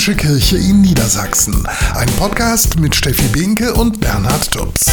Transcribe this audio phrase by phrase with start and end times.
[0.00, 1.66] Katholische Kirche in Niedersachsen.
[1.94, 4.86] Ein Podcast mit Steffi Binke und Bernhard Tubbs.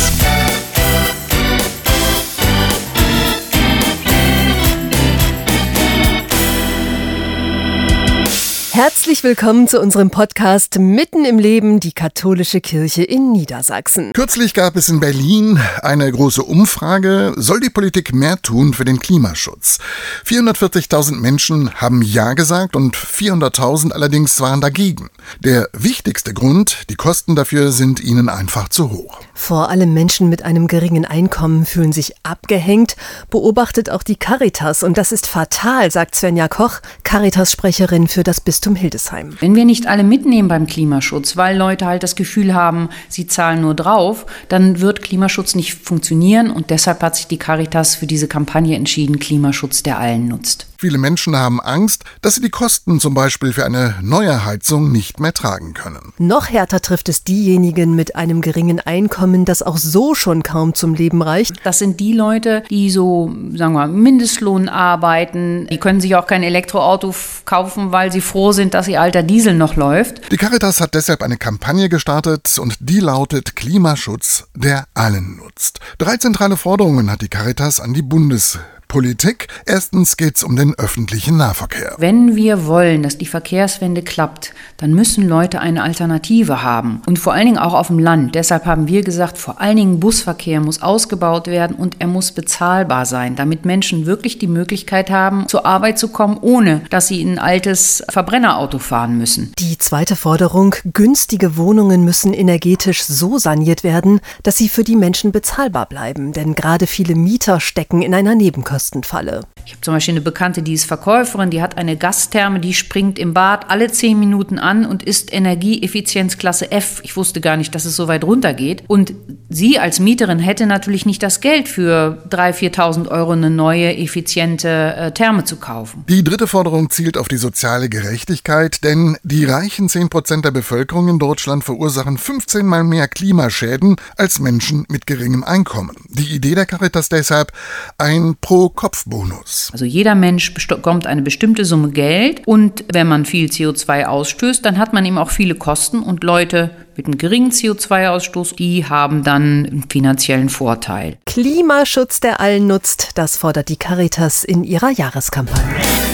[8.77, 14.13] Herzlich willkommen zu unserem Podcast Mitten im Leben, die katholische Kirche in Niedersachsen.
[14.13, 18.99] Kürzlich gab es in Berlin eine große Umfrage, soll die Politik mehr tun für den
[18.99, 19.79] Klimaschutz?
[20.27, 25.09] 440.000 Menschen haben Ja gesagt und 400.000 allerdings waren dagegen.
[25.39, 29.21] Der wichtigste Grund, die Kosten dafür sind ihnen einfach zu hoch.
[29.33, 32.95] Vor allem Menschen mit einem geringen Einkommen fühlen sich abgehängt,
[33.31, 38.66] beobachtet auch die Caritas und das ist fatal, sagt Svenja Koch, Caritas-Sprecherin für das Bistum
[38.75, 39.37] Hildesheim.
[39.39, 43.61] Wenn wir nicht alle mitnehmen beim Klimaschutz, weil Leute halt das Gefühl haben, sie zahlen
[43.61, 48.27] nur drauf, dann wird Klimaschutz nicht funktionieren und deshalb hat sich die Caritas für diese
[48.27, 50.67] Kampagne entschieden, Klimaschutz, der allen nutzt.
[50.79, 55.19] Viele Menschen haben Angst, dass sie die Kosten zum Beispiel für eine neue Heizung nicht
[55.19, 56.13] mehr tragen können.
[56.19, 60.93] Noch härter trifft es diejenigen mit einem geringen Einkommen, das auch so schon kaum zum
[60.93, 61.65] Leben reicht.
[61.65, 65.65] Das sind die Leute, die so, sagen wir, Mindestlohn arbeiten.
[65.71, 69.55] Die können sich auch kein Elektroauto kaufen, weil sie froh sind, dass ihr alter Diesel
[69.55, 70.31] noch läuft.
[70.31, 75.79] Die Caritas hat deshalb eine Kampagne gestartet und die lautet Klimaschutz, der allen nutzt.
[75.97, 79.47] Drei zentrale Forderungen hat die Caritas an die Bundes Politik.
[79.65, 81.95] Erstens geht es um den öffentlichen Nahverkehr.
[81.97, 87.01] Wenn wir wollen, dass die Verkehrswende klappt, dann müssen Leute eine Alternative haben.
[87.05, 88.35] Und vor allen Dingen auch auf dem Land.
[88.35, 93.05] Deshalb haben wir gesagt, vor allen Dingen Busverkehr muss ausgebaut werden und er muss bezahlbar
[93.05, 97.33] sein, damit Menschen wirklich die Möglichkeit haben, zur Arbeit zu kommen, ohne dass sie in
[97.33, 99.51] ein altes Verbrennerauto fahren müssen.
[99.59, 105.31] Die zweite Forderung, günstige Wohnungen müssen energetisch so saniert werden, dass sie für die Menschen
[105.31, 106.31] bezahlbar bleiben.
[106.31, 108.76] Denn gerade viele Mieter stecken in einer Nebenkosten.
[108.77, 109.41] Kostenfalle.
[109.65, 113.17] Ich habe zum Beispiel eine Bekannte, die ist Verkäuferin, die hat eine Gastherme, die springt
[113.17, 117.01] im Bad alle zehn Minuten an und ist Energieeffizienzklasse F.
[117.03, 118.83] Ich wusste gar nicht, dass es so weit runter geht.
[118.87, 119.15] Und
[119.49, 124.69] sie als Mieterin hätte natürlich nicht das Geld für 3.000, 4.000 Euro eine neue, effiziente
[124.69, 126.05] äh, Therme zu kaufen.
[126.07, 131.09] Die dritte Forderung zielt auf die soziale Gerechtigkeit, denn die reichen 10 Prozent der Bevölkerung
[131.09, 135.95] in Deutschland verursachen 15 mal mehr Klimaschäden als Menschen mit geringem Einkommen.
[136.09, 137.51] Die Idee der Caritas deshalb
[137.97, 139.69] ein Pro Pro-Kopf-Bonus.
[139.71, 144.77] Also jeder Mensch bekommt eine bestimmte Summe Geld und wenn man viel CO2 ausstößt, dann
[144.77, 149.65] hat man eben auch viele Kosten und Leute mit einem geringen CO2-Ausstoß, die haben dann
[149.65, 151.17] einen finanziellen Vorteil.
[151.25, 156.06] Klimaschutz, der allen nutzt, das fordert die Caritas in ihrer Jahreskampagne.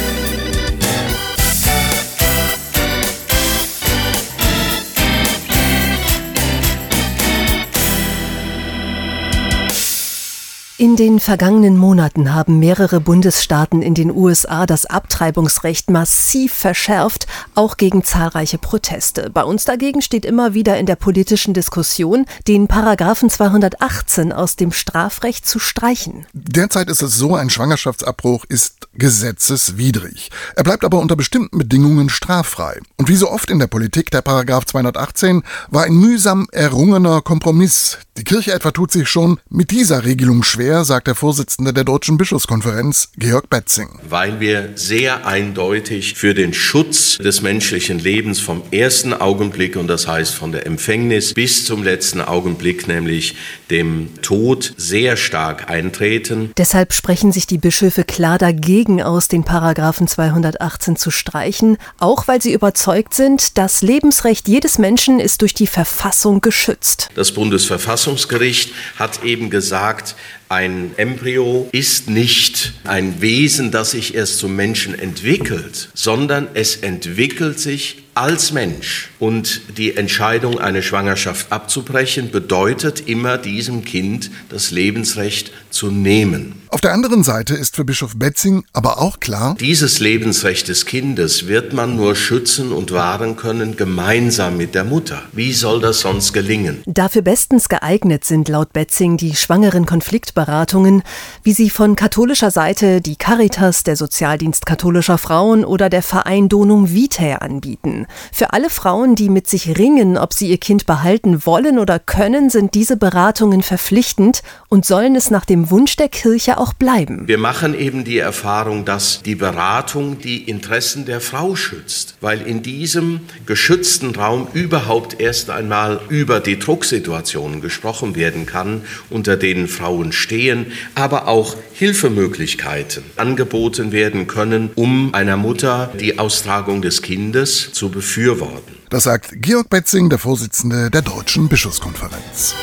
[10.83, 17.77] In den vergangenen Monaten haben mehrere Bundesstaaten in den USA das Abtreibungsrecht massiv verschärft, auch
[17.77, 19.29] gegen zahlreiche Proteste.
[19.33, 24.73] Bei uns dagegen steht immer wieder in der politischen Diskussion, den Paragraphen 218 aus dem
[24.73, 26.25] Strafrecht zu streichen.
[26.33, 30.31] Derzeit ist es so, ein Schwangerschaftsabbruch ist gesetzeswidrig.
[30.57, 32.81] Er bleibt aber unter bestimmten Bedingungen straffrei.
[32.97, 37.99] Und wie so oft in der Politik, der Paragraph 218 war ein mühsam errungener Kompromiss.
[38.17, 41.83] Die Kirche etwa tut sich schon mit dieser Regelung schwer schwer, sagt der Vorsitzende der
[41.83, 43.99] Deutschen Bischofskonferenz, Georg Betzing.
[44.09, 50.07] Weil wir sehr eindeutig für den Schutz des menschlichen Lebens vom ersten Augenblick, und das
[50.07, 53.35] heißt von der Empfängnis bis zum letzten Augenblick, nämlich
[53.69, 56.51] dem Tod, sehr stark eintreten.
[56.57, 62.41] Deshalb sprechen sich die Bischöfe klar dagegen aus, den Paragraphen 218 zu streichen, auch weil
[62.41, 67.09] sie überzeugt sind, das Lebensrecht jedes Menschen ist durch die Verfassung geschützt.
[67.13, 70.15] Das Bundesverfassungsgericht hat eben gesagt,
[70.53, 77.59] ein Embryo ist nicht ein Wesen, das sich erst zum Menschen entwickelt, sondern es entwickelt
[77.59, 79.09] sich als Mensch.
[79.19, 86.63] Und die Entscheidung, eine Schwangerschaft abzubrechen, bedeutet immer diesem Kind das Lebensrecht zu nehmen.
[86.73, 91.47] Auf der anderen Seite ist für Bischof Betzing aber auch klar, dieses Lebensrecht des Kindes
[91.47, 95.21] wird man nur schützen und wahren können gemeinsam mit der Mutter.
[95.33, 96.81] Wie soll das sonst gelingen?
[96.87, 101.03] Dafür bestens geeignet sind laut Betzing die schwangeren Konfliktberatungen,
[101.43, 106.91] wie sie von katholischer Seite die Caritas, der Sozialdienst katholischer Frauen oder der Verein Donum
[106.91, 108.02] Vitae anbieten.
[108.31, 112.49] Für alle Frauen, die mit sich ringen, ob sie ihr Kind behalten wollen oder können,
[112.49, 117.27] sind diese Beratungen verpflichtend und sollen es nach dem Wunsch der Kirche auch bleiben.
[117.27, 122.63] Wir machen eben die Erfahrung, dass die Beratung die Interessen der Frau schützt, weil in
[122.63, 130.11] diesem geschützten Raum überhaupt erst einmal über die Drucksituationen gesprochen werden kann, unter denen Frauen
[130.11, 137.89] stehen, aber auch Hilfemöglichkeiten angeboten werden können, um einer Mutter die Austragung des Kindes zu
[137.93, 138.75] befürworten.
[138.89, 142.55] Das sagt Georg Betzing, der Vorsitzende der Deutschen Bischofskonferenz.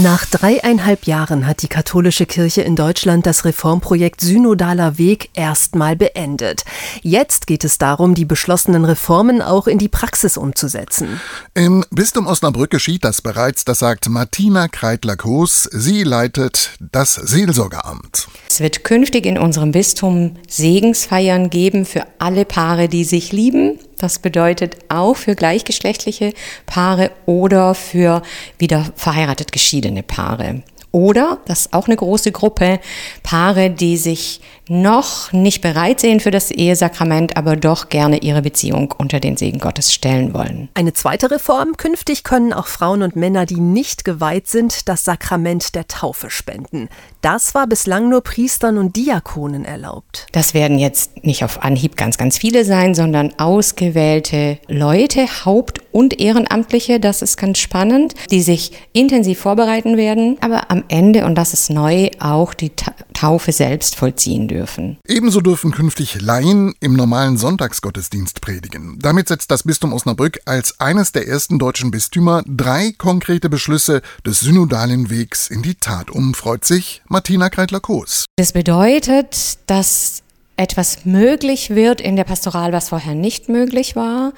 [0.00, 6.62] Nach dreieinhalb Jahren hat die katholische Kirche in Deutschland das Reformprojekt Synodaler Weg erstmal beendet.
[7.02, 11.20] Jetzt geht es darum, die beschlossenen Reformen auch in die Praxis umzusetzen.
[11.54, 15.68] Im Bistum Osnabrück geschieht das bereits, das sagt Martina Kreitler-Koos.
[15.72, 18.28] Sie leitet das Seelsorgeramt.
[18.48, 24.18] Es wird künftig in unserem Bistum Segensfeiern geben für alle Paare, die sich lieben das
[24.18, 26.32] bedeutet auch für gleichgeschlechtliche
[26.66, 28.22] Paare oder für
[28.58, 30.62] wieder verheiratet geschiedene Paare.
[30.90, 32.80] Oder, das ist auch eine große Gruppe,
[33.22, 38.94] Paare, die sich noch nicht bereit sehen für das Ehesakrament, aber doch gerne ihre Beziehung
[38.96, 40.70] unter den Segen Gottes stellen wollen.
[40.74, 45.74] Eine zweite Reform, künftig können auch Frauen und Männer, die nicht geweiht sind, das Sakrament
[45.74, 46.88] der Taufe spenden.
[47.20, 50.26] Das war bislang nur Priestern und Diakonen erlaubt.
[50.30, 56.20] Das werden jetzt nicht auf Anhieb ganz, ganz viele sein, sondern ausgewählte Leute, Haupt- und
[56.20, 61.54] Ehrenamtliche, das ist ganz spannend, die sich intensiv vorbereiten werden, aber am Ende, und das
[61.54, 62.70] ist neu, auch die
[63.14, 64.98] Taufe selbst vollziehen dürfen.
[65.04, 68.96] Ebenso dürfen künftig Laien im normalen Sonntagsgottesdienst predigen.
[69.00, 74.38] Damit setzt das Bistum Osnabrück als eines der ersten deutschen Bistümer drei konkrete Beschlüsse des
[74.38, 78.26] synodalen Wegs in die Tat um, freut sich Martina Kreitler-Koos.
[78.36, 80.22] Das bedeutet, dass
[80.58, 84.32] etwas möglich wird in der Pastoral, was vorher nicht möglich war.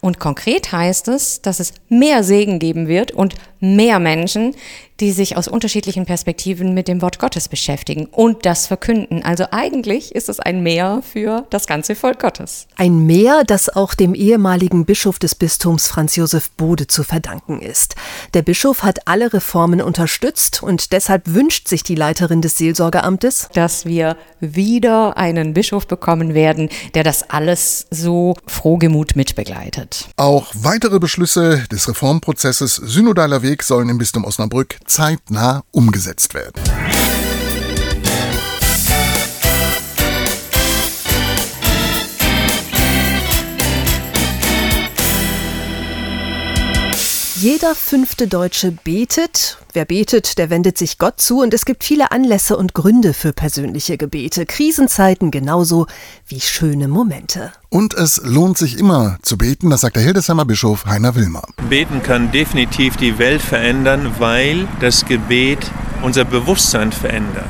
[0.00, 4.54] Und konkret heißt es, dass es mehr Segen geben wird und mehr Menschen,
[5.00, 9.22] die sich aus unterschiedlichen Perspektiven mit dem Wort Gottes beschäftigen und das verkünden.
[9.22, 12.66] Also eigentlich ist es ein Mehr für das ganze Volk Gottes.
[12.76, 17.94] Ein Mehr, das auch dem ehemaligen Bischof des Bistums Franz Josef Bode zu verdanken ist.
[18.34, 23.84] Der Bischof hat alle Reformen unterstützt und deshalb wünscht sich die Leiterin des Seelsorgeamtes, dass
[23.84, 30.08] wir wieder einen Bischof bekommen werden, der das alles so frohgemut mitbegleitet.
[30.16, 36.62] Auch weitere Beschlüsse des Reformprozesses Synodaler Weg sollen im Bistum Osnabrück zeitnah umgesetzt werden.
[47.38, 49.58] Jeder fünfte Deutsche betet.
[49.74, 53.34] Wer betet, der wendet sich Gott zu und es gibt viele Anlässe und Gründe für
[53.34, 54.46] persönliche Gebete.
[54.46, 55.86] Krisenzeiten genauso
[56.26, 57.52] wie schöne Momente.
[57.68, 61.42] Und es lohnt sich immer zu beten, das sagt der Hildesheimer Bischof Heiner Wilmer.
[61.68, 65.58] Beten kann definitiv die Welt verändern, weil das Gebet
[66.00, 67.44] unser Bewusstsein verändert.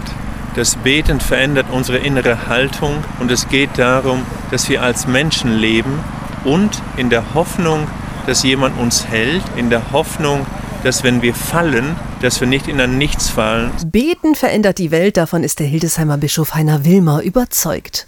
[0.56, 6.00] Das Beten verändert unsere innere Haltung und es geht darum, dass wir als Menschen leben
[6.44, 7.86] und in der Hoffnung,
[8.26, 10.46] dass jemand uns hält, in der Hoffnung,
[10.82, 13.70] dass wenn wir fallen, dass wir nicht in ein Nichts fallen.
[13.86, 18.06] Beten verändert die Welt, davon ist der Hildesheimer Bischof Heiner Wilmer überzeugt.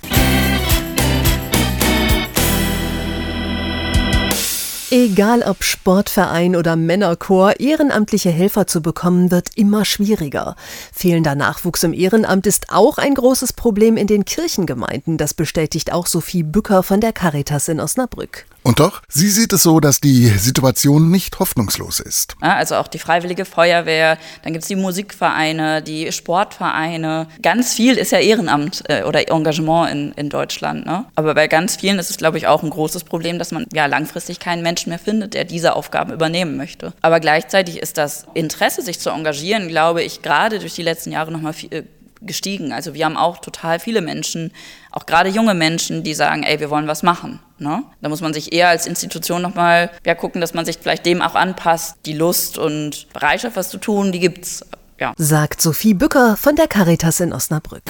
[4.91, 10.57] Egal ob Sportverein oder Männerchor, ehrenamtliche Helfer zu bekommen wird immer schwieriger.
[10.95, 16.07] Fehlender Nachwuchs im Ehrenamt ist auch ein großes Problem in den Kirchengemeinden, das bestätigt auch
[16.07, 18.47] Sophie Bücker von der Caritas in Osnabrück.
[18.63, 22.37] Und doch, sie sieht es so, dass die Situation nicht hoffnungslos ist.
[22.41, 27.29] Also auch die Freiwillige Feuerwehr, dann gibt es die Musikvereine, die Sportvereine.
[27.41, 30.85] Ganz viel ist ja Ehrenamt äh, oder Engagement in, in Deutschland.
[30.87, 31.07] Ne?
[31.15, 33.87] Aber bei ganz vielen ist es, glaube ich, auch ein großes Problem, dass man ja
[33.87, 36.93] langfristig keinen Menschen mehr findet, der diese Aufgaben übernehmen möchte.
[37.01, 41.33] Aber gleichzeitig ist das Interesse, sich zu engagieren, glaube ich, gerade durch die letzten Jahre
[41.33, 41.83] nochmal viel äh,
[42.21, 42.73] gestiegen.
[42.73, 44.53] Also wir haben auch total viele Menschen,
[44.91, 47.41] auch gerade junge Menschen, die sagen, ey, wir wollen was machen.
[47.59, 47.83] Ne?
[48.01, 51.23] Da muss man sich eher als Institution nochmal ja, gucken, dass man sich vielleicht dem
[51.23, 51.97] auch anpasst.
[52.07, 54.65] Die Lust und Bereitschaft, was zu tun, die gibt's.
[55.01, 55.13] Ja.
[55.17, 57.83] Sagt Sophie Bücker von der Caritas in Osnabrück.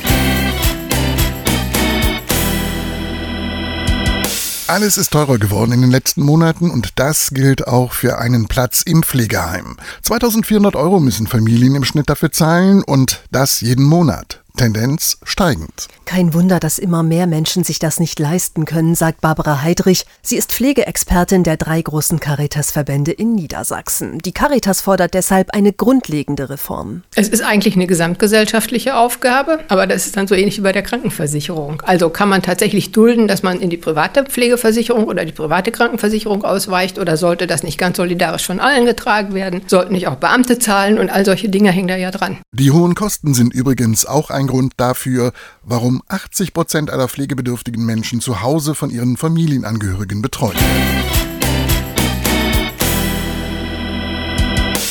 [4.68, 8.82] Alles ist teurer geworden in den letzten Monaten und das gilt auch für einen Platz
[8.82, 9.78] im Pflegeheim.
[10.02, 14.44] 2400 Euro müssen Familien im Schnitt dafür zahlen und das jeden Monat.
[14.58, 15.86] Tendenz steigend.
[16.04, 20.04] Kein Wunder, dass immer mehr Menschen sich das nicht leisten können, sagt Barbara Heidrich.
[20.20, 24.18] Sie ist Pflegeexpertin der drei großen Caritas-Verbände in Niedersachsen.
[24.18, 27.02] Die Caritas fordert deshalb eine grundlegende Reform.
[27.14, 30.82] Es ist eigentlich eine gesamtgesellschaftliche Aufgabe, aber das ist dann so ähnlich wie bei der
[30.82, 31.80] Krankenversicherung.
[31.82, 36.42] Also kann man tatsächlich dulden, dass man in die private Pflegeversicherung oder die private Krankenversicherung
[36.42, 39.60] ausweicht oder sollte das nicht ganz solidarisch von allen getragen werden?
[39.68, 42.38] Sollten nicht auch Beamte zahlen und all solche Dinge hängen da ja dran.
[42.52, 48.20] Die hohen Kosten sind übrigens auch ein Grund dafür, warum 80 Prozent aller pflegebedürftigen Menschen
[48.20, 51.27] zu Hause von ihren Familienangehörigen betreut werden.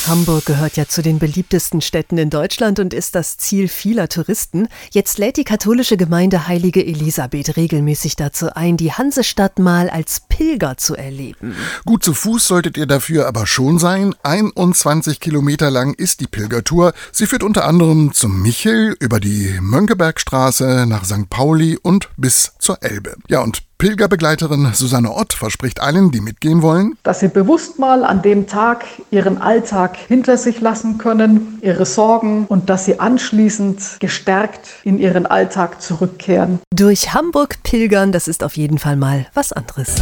[0.07, 4.69] Hamburg gehört ja zu den beliebtesten Städten in Deutschland und ist das Ziel vieler Touristen.
[4.91, 10.77] Jetzt lädt die katholische Gemeinde Heilige Elisabeth regelmäßig dazu ein, die Hansestadt mal als Pilger
[10.77, 11.55] zu erleben.
[11.85, 14.15] Gut zu Fuß solltet ihr dafür aber schon sein.
[14.23, 16.93] 21 Kilometer lang ist die Pilgertour.
[17.11, 21.29] Sie führt unter anderem zum Michel, über die Mönckebergstraße nach St.
[21.29, 23.15] Pauli und bis zur Elbe.
[23.27, 28.23] Ja, und Pilgerbegleiterin Susanne Ott verspricht allen, die mitgehen wollen, dass sie bewusst mal an
[28.23, 34.67] dem Tag ihren Alltag hinter sich lassen können, ihre Sorgen und dass sie anschließend gestärkt
[34.83, 36.59] in ihren Alltag zurückkehren.
[36.73, 39.93] Durch Hamburg pilgern, das ist auf jeden Fall mal was anderes.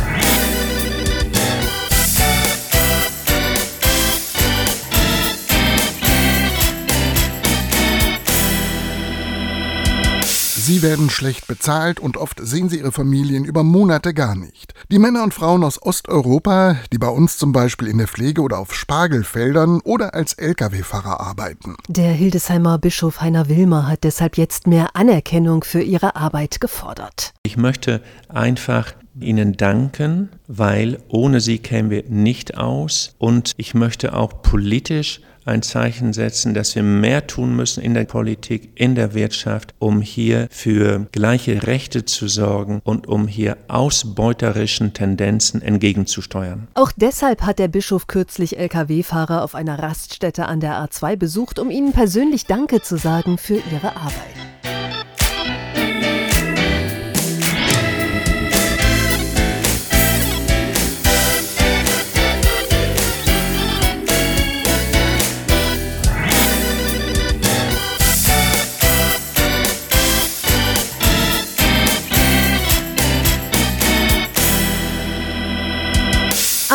[10.65, 14.73] Sie werden schlecht bezahlt und oft sehen sie ihre Familien über Monate gar nicht.
[14.89, 18.57] Die Männer und Frauen aus Osteuropa, die bei uns zum Beispiel in der Pflege oder
[18.57, 21.75] auf Spargelfeldern oder als Lkw-Fahrer arbeiten.
[21.87, 27.35] Der Hildesheimer Bischof Heiner Wilmer hat deshalb jetzt mehr Anerkennung für ihre Arbeit gefordert.
[27.43, 33.13] Ich möchte einfach Ihnen danken, weil ohne Sie kämen wir nicht aus.
[33.19, 38.05] Und ich möchte auch politisch ein Zeichen setzen, dass wir mehr tun müssen in der
[38.05, 44.93] Politik, in der Wirtschaft, um hier für gleiche Rechte zu sorgen und um hier ausbeuterischen
[44.93, 46.67] Tendenzen entgegenzusteuern.
[46.73, 51.69] Auch deshalb hat der Bischof kürzlich Lkw-Fahrer auf einer Raststätte an der A2 besucht, um
[51.71, 54.35] ihnen persönlich Danke zu sagen für ihre Arbeit.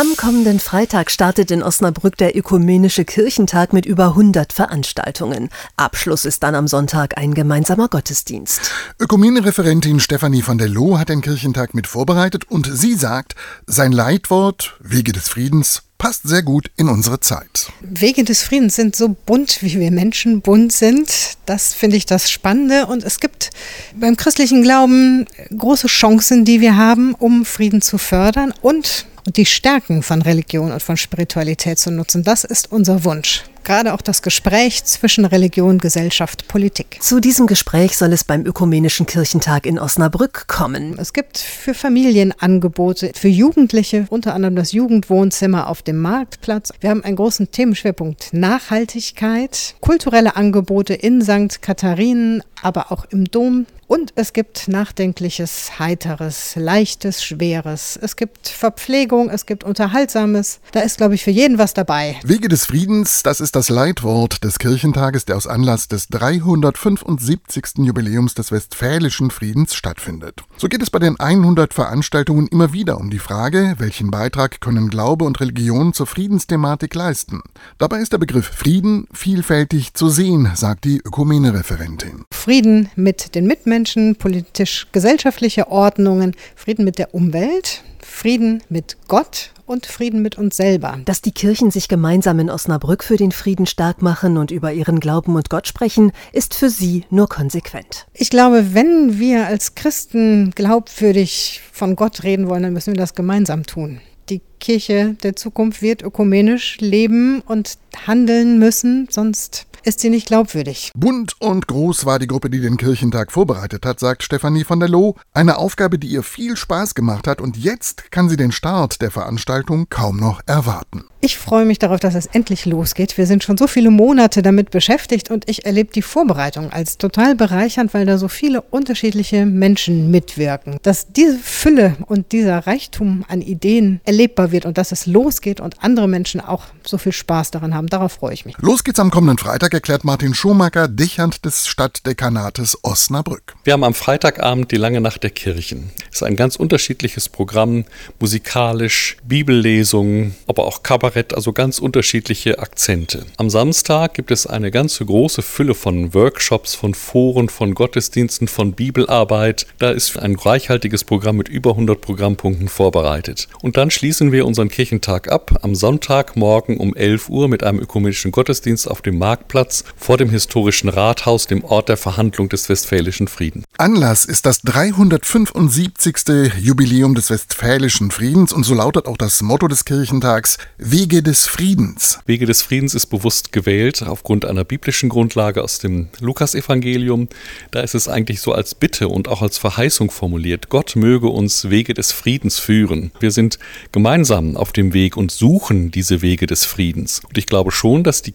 [0.01, 5.51] Am kommenden Freitag startet in Osnabrück der Ökumenische Kirchentag mit über 100 Veranstaltungen.
[5.77, 8.63] Abschluss ist dann am Sonntag ein gemeinsamer Gottesdienst.
[8.99, 13.35] Ökumene-Referentin Stefanie van der Loo hat den Kirchentag mit vorbereitet und sie sagt,
[13.67, 17.71] sein Leitwort Wege des Friedens passt sehr gut in unsere Zeit.
[17.83, 21.37] Wege des Friedens sind so bunt, wie wir Menschen bunt sind.
[21.45, 22.87] Das finde ich das Spannende.
[22.87, 23.51] Und es gibt
[23.95, 29.47] beim christlichen Glauben große Chancen, die wir haben, um Frieden zu fördern und und die
[29.47, 32.23] Stärken von Religion und von Spiritualität zu nutzen.
[32.23, 33.45] Das ist unser Wunsch.
[33.65, 36.99] Gerade auch das Gespräch zwischen Religion, Gesellschaft, Politik.
[37.01, 40.99] Zu diesem Gespräch soll es beim Ökumenischen Kirchentag in Osnabrück kommen.
[40.99, 46.73] Es gibt für Familien Angebote, für Jugendliche, unter anderem das Jugendwohnzimmer auf dem Marktplatz.
[46.81, 51.63] Wir haben einen großen Themenschwerpunkt Nachhaltigkeit, kulturelle Angebote in St.
[51.63, 53.67] Katharinen, aber auch im Dom.
[53.91, 57.99] Und es gibt Nachdenkliches, Heiteres, Leichtes, Schweres.
[58.01, 60.61] Es gibt Verpflegung, es gibt Unterhaltsames.
[60.71, 62.17] Da ist, glaube ich, für jeden was dabei.
[62.23, 67.79] Wege des Friedens, das ist das Leitwort des Kirchentages, der aus Anlass des 375.
[67.79, 70.43] Jubiläums des Westfälischen Friedens stattfindet.
[70.57, 74.91] So geht es bei den 100 Veranstaltungen immer wieder um die Frage, welchen Beitrag können
[74.91, 77.43] Glaube und Religion zur Friedensthematik leisten.
[77.79, 82.25] Dabei ist der Begriff Frieden vielfältig zu sehen, sagt die Ökumene-Referentin.
[82.33, 90.21] Frieden mit den Mitmenschen, politisch-gesellschaftliche Ordnungen, Frieden mit der Umwelt, Frieden mit Gott und Frieden
[90.21, 90.99] mit uns selber.
[91.05, 94.99] Dass die Kirchen sich gemeinsam in Osnabrück für den Frieden stark machen und über ihren
[94.99, 98.07] Glauben und Gott sprechen, ist für sie nur konsequent.
[98.13, 103.15] Ich glaube, wenn wir als Christen glaubwürdig von Gott reden wollen, dann müssen wir das
[103.15, 104.01] gemeinsam tun.
[104.29, 110.93] Die Kirche der Zukunft wird ökumenisch leben und handeln müssen, sonst ist sie nicht glaubwürdig.
[110.95, 114.89] Bunt und groß war die Gruppe, die den Kirchentag vorbereitet hat, sagt Stefanie von der
[114.89, 115.17] Loh.
[115.33, 119.11] Eine Aufgabe, die ihr viel Spaß gemacht hat und jetzt kann sie den Start der
[119.11, 121.05] Veranstaltung kaum noch erwarten.
[121.23, 123.19] Ich freue mich darauf, dass es endlich losgeht.
[123.19, 127.35] Wir sind schon so viele Monate damit beschäftigt und ich erlebe die Vorbereitung als total
[127.35, 130.79] bereichernd, weil da so viele unterschiedliche Menschen mitwirken.
[130.83, 135.85] Dass diese Fülle und dieser Reichtum an Ideen erlebbar wird und dass es losgeht und
[135.85, 138.57] andere Menschen auch so viel Spaß daran haben, darauf freue ich mich.
[138.59, 143.55] Los geht's am kommenden Freitag Freitag erklärt Martin Schumacher Dechant des Stadtdekanates Osnabrück.
[143.63, 145.91] Wir haben am Freitagabend die lange Nacht der Kirchen.
[146.11, 147.85] Es ist ein ganz unterschiedliches Programm,
[148.19, 153.27] musikalisch, Bibellesungen, aber auch Kabarett, also ganz unterschiedliche Akzente.
[153.37, 158.73] Am Samstag gibt es eine ganze große Fülle von Workshops, von Foren, von Gottesdiensten, von
[158.73, 159.67] Bibelarbeit.
[159.79, 163.47] Da ist ein reichhaltiges Programm mit über 100 Programmpunkten vorbereitet.
[163.63, 168.33] Und dann schließen wir unseren Kirchentag ab am Sonntagmorgen um 11 Uhr mit einem ökumenischen
[168.33, 169.60] Gottesdienst auf dem Marktplatz
[169.97, 173.65] vor dem historischen Rathaus, dem Ort der Verhandlung des Westfälischen Friedens.
[173.79, 176.53] Anlass ist das 375.
[176.61, 182.19] Jubiläum des Westfälischen Friedens und so lautet auch das Motto des Kirchentags Wege des Friedens.
[182.27, 187.29] Wege des Friedens ist bewusst gewählt aufgrund einer biblischen Grundlage aus dem Lukasevangelium.
[187.71, 190.69] Da ist es eigentlich so als Bitte und auch als Verheißung formuliert.
[190.69, 193.13] Gott möge uns Wege des Friedens führen.
[193.21, 193.59] Wir sind
[193.93, 197.23] gemeinsam auf dem Weg und suchen diese Wege des Friedens.
[197.27, 198.35] Und ich glaube schon, dass die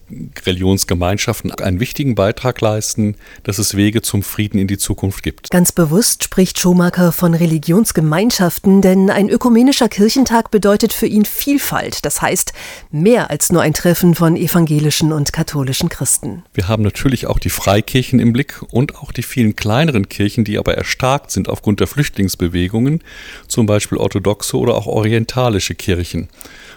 [1.15, 5.50] Religionsgemeinschaften einen wichtigen Beitrag leisten, dass es Wege zum Frieden in die Zukunft gibt.
[5.50, 12.05] Ganz bewusst spricht Schumacher von Religionsgemeinschaften, denn ein ökumenischer Kirchentag bedeutet für ihn Vielfalt.
[12.05, 12.53] Das heißt,
[12.91, 16.43] mehr als nur ein Treffen von evangelischen und katholischen Christen.
[16.53, 20.57] Wir haben natürlich auch die Freikirchen im Blick und auch die vielen kleineren Kirchen, die
[20.57, 23.01] aber erstarkt sind aufgrund der Flüchtlingsbewegungen,
[23.48, 26.27] zum Beispiel orthodoxe oder auch orientalische Kirchen.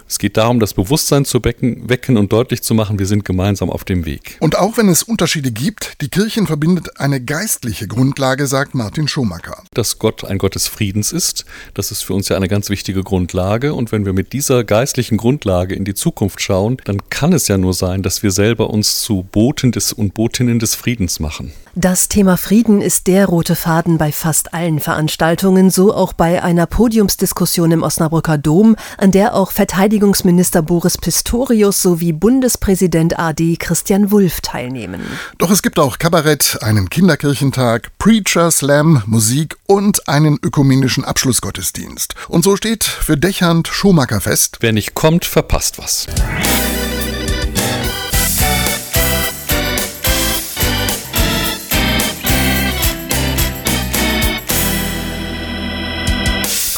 [0.09, 3.83] Es geht darum, das Bewusstsein zu wecken und deutlich zu machen, wir sind gemeinsam auf
[3.83, 4.37] dem Weg.
[4.39, 9.63] Und auch wenn es Unterschiede gibt, die Kirchen verbindet eine geistliche Grundlage, sagt Martin Schumacher.
[9.71, 13.03] Dass Gott ein Gott des Friedens ist, das ist für uns ja eine ganz wichtige
[13.03, 13.75] Grundlage.
[13.75, 17.59] Und wenn wir mit dieser geistlichen Grundlage in die Zukunft schauen, dann kann es ja
[17.59, 21.53] nur sein, dass wir selber uns zu Boten des und Botinnen des Friedens machen.
[21.75, 26.65] Das Thema Frieden ist der rote Faden bei fast allen Veranstaltungen, so auch bei einer
[26.65, 34.41] Podiumsdiskussion im Osnabrücker Dom, an der auch Verteidigungsminister Boris Pistorius sowie Bundespräsident AD Christian Wulff
[34.41, 35.01] teilnehmen.
[35.37, 42.15] Doch es gibt auch Kabarett, einen Kinderkirchentag, Preacher, Slam, Musik und einen ökumenischen Abschlussgottesdienst.
[42.27, 46.07] Und so steht für Dechand Schumacher fest: Wer nicht kommt, verpasst was.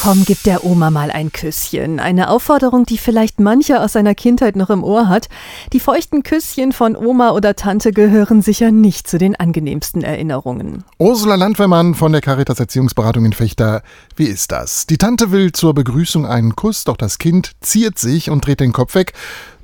[0.02, 2.00] Komm, gib der Oma mal ein Küsschen.
[2.00, 5.28] Eine Aufforderung, die vielleicht mancher aus seiner Kindheit noch im Ohr hat.
[5.72, 10.82] Die feuchten Küsschen von Oma oder Tante gehören sicher nicht zu den angenehmsten Erinnerungen.
[10.98, 13.84] Ursula Landwehrmann von der Caritas Erziehungsberatung in Fechter.
[14.16, 14.86] Wie ist das?
[14.86, 18.72] Die Tante will zur Begrüßung einen Kuss, doch das Kind ziert sich und dreht den
[18.72, 19.12] Kopf weg.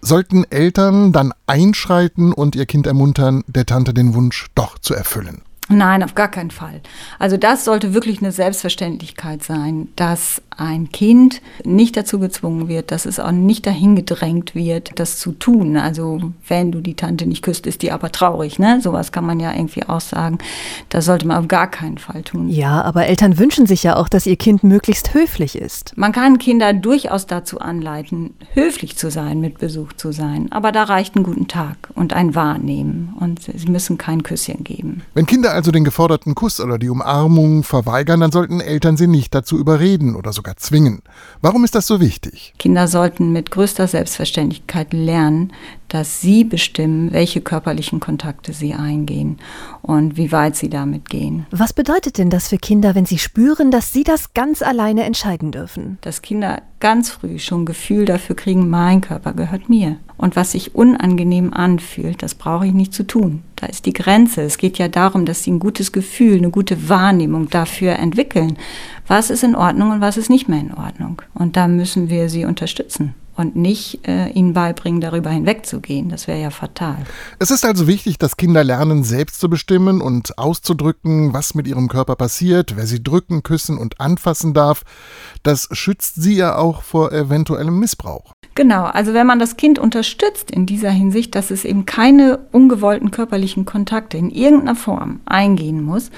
[0.02, 5.42] Sollten Eltern dann einschreiten und ihr Kind ermuntern, der Tante den Wunsch doch zu erfüllen?
[5.68, 6.80] Nein, auf gar keinen Fall.
[7.18, 13.06] Also das sollte wirklich eine Selbstverständlichkeit sein, dass ein Kind nicht dazu gezwungen wird, dass
[13.06, 15.76] es auch nicht dahin gedrängt wird, das zu tun.
[15.76, 18.58] Also wenn du die Tante nicht küsst, ist die aber traurig.
[18.58, 18.80] Ne?
[18.82, 20.38] Sowas kann man ja irgendwie auch sagen.
[20.88, 22.48] Das sollte man auf gar keinen Fall tun.
[22.48, 25.96] Ja, aber Eltern wünschen sich ja auch, dass ihr Kind möglichst höflich ist.
[25.96, 30.50] Man kann Kinder durchaus dazu anleiten, höflich zu sein, mit Besuch zu sein.
[30.50, 33.14] Aber da reicht ein guten Tag und ein Wahrnehmen.
[33.20, 35.02] Und sie müssen kein Küsschen geben.
[35.14, 39.34] Wenn Kinder also den geforderten Kuss oder die Umarmung verweigern, dann sollten Eltern sie nicht
[39.34, 41.02] dazu überreden oder sogar zwingen.
[41.40, 42.54] Warum ist das so wichtig?
[42.58, 45.52] Kinder sollten mit größter Selbstverständlichkeit lernen,
[45.88, 49.38] dass sie bestimmen, welche körperlichen Kontakte sie eingehen
[49.82, 51.46] und wie weit sie damit gehen.
[51.50, 55.50] Was bedeutet denn das für Kinder, wenn sie spüren, dass sie das ganz alleine entscheiden
[55.50, 55.98] dürfen?
[56.02, 59.96] Dass Kinder ganz früh schon Gefühl dafür kriegen, mein Körper gehört mir.
[60.16, 63.42] Und was sich unangenehm anfühlt, das brauche ich nicht zu tun.
[63.56, 64.42] Da ist die Grenze.
[64.42, 68.58] Es geht ja darum, dass sie ein gutes Gefühl, eine gute Wahrnehmung dafür entwickeln.
[69.06, 71.22] Was ist in Ordnung und was ist nicht mehr in Ordnung.
[71.34, 76.08] Und da müssen wir sie unterstützen und nicht äh, ihnen beibringen, darüber hinwegzugehen.
[76.08, 76.96] Das wäre ja fatal.
[77.38, 81.88] Es ist also wichtig, dass Kinder lernen, selbst zu bestimmen und auszudrücken, was mit ihrem
[81.88, 84.82] Körper passiert, wer sie drücken, küssen und anfassen darf.
[85.42, 88.32] Das schützt sie ja auch vor eventuellem Missbrauch.
[88.54, 93.12] Genau, also wenn man das Kind unterstützt in dieser Hinsicht, dass es eben keine ungewollten
[93.12, 96.10] körperlichen Kontakte in irgendeiner Form eingehen muss,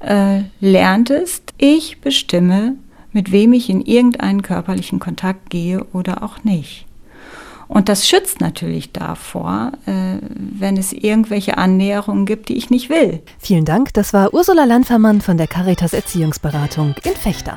[0.00, 2.76] äh, lernt es, ich bestimme,
[3.14, 6.84] mit wem ich in irgendeinen körperlichen Kontakt gehe oder auch nicht.
[7.66, 13.22] Und das schützt natürlich davor, äh, wenn es irgendwelche Annäherungen gibt, die ich nicht will.
[13.38, 17.56] Vielen Dank, das war Ursula Landfermann von der Caritas Erziehungsberatung in Fechter.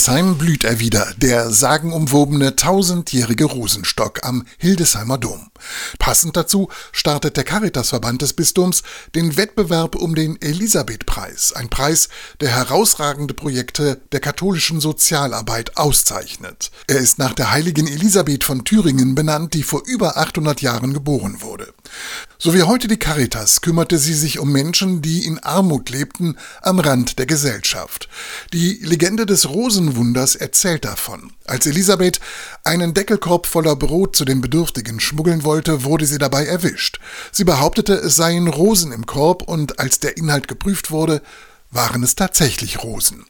[0.00, 5.50] Hildesheim blüht er wieder, der sagenumwobene tausendjährige Rosenstock am Hildesheimer Dom.
[5.98, 8.82] Passend dazu startet der Caritasverband des Bistums
[9.14, 12.08] den Wettbewerb um den Elisabeth-Preis, ein Preis,
[12.40, 16.70] der herausragende Projekte der katholischen Sozialarbeit auszeichnet.
[16.86, 21.42] Er ist nach der heiligen Elisabeth von Thüringen benannt, die vor über 800 Jahren geboren
[21.42, 21.74] wurde.
[22.38, 26.78] So wie heute die Caritas kümmerte sie sich um Menschen, die in Armut lebten, am
[26.78, 28.08] Rand der Gesellschaft.
[28.54, 29.50] Die Legende des
[29.90, 31.32] Rosenwunders erzählt davon.
[31.46, 32.20] Als Elisabeth
[32.64, 37.00] einen Deckelkorb voller Brot zu den Bedürftigen schmuggeln wollte, wurde sie dabei erwischt.
[37.32, 41.22] Sie behauptete, es seien Rosen im Korb und als der Inhalt geprüft wurde,
[41.70, 43.24] waren es tatsächlich Rosen.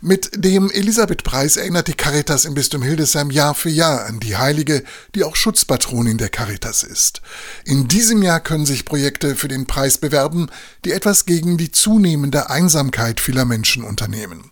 [0.00, 4.82] Mit dem Elisabeth-Preis erinnert die Caritas im Bistum Hildesheim Jahr für Jahr an die Heilige,
[5.14, 7.20] die auch Schutzpatronin der Caritas ist.
[7.66, 10.48] In diesem Jahr können sich Projekte für den Preis bewerben,
[10.86, 14.50] die etwas gegen die zunehmende Einsamkeit vieler Menschen unternehmen.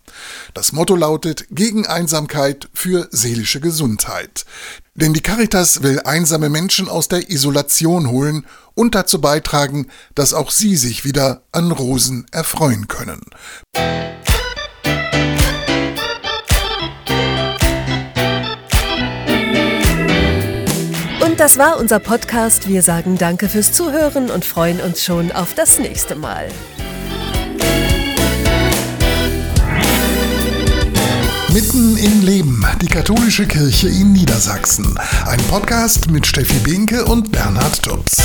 [0.55, 4.45] Das Motto lautet Gegen Einsamkeit für seelische Gesundheit.
[4.95, 10.51] Denn die Caritas will einsame Menschen aus der Isolation holen und dazu beitragen, dass auch
[10.51, 13.23] sie sich wieder an Rosen erfreuen können.
[21.39, 22.69] das war unser Podcast.
[22.69, 26.49] Wir sagen Danke fürs Zuhören und freuen uns schon auf das nächste Mal.
[31.53, 34.99] Mitten im Leben, die katholische Kirche in Niedersachsen.
[35.27, 38.19] Ein Podcast mit Steffi Behnke und Bernhard Tubbs.